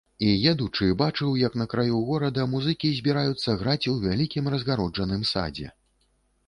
[0.27, 5.69] І, едучы, бачыў, як на краю горада музыкі збіраюцца граць у вялікім разгароджаным садзе.